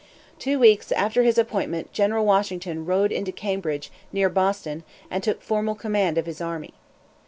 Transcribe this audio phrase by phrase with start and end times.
[0.39, 5.75] Two weeks after his appointment General Washington rode into Cambridge, near Boston, and took formal
[5.75, 6.73] command of his army.